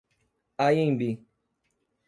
Anhembi 0.57 1.21